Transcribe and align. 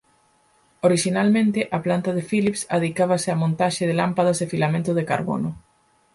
Orixinalmente 0.87 1.59
a 1.75 1.77
planta 1.85 2.11
de 2.17 2.23
Philips 2.29 2.61
adicábase 2.75 3.27
á 3.33 3.35
montaxe 3.43 3.83
de 3.89 3.97
lámpadas 4.01 4.37
de 4.41 4.49
filamento 4.53 4.91
de 4.97 5.07
carbono. 5.11 5.49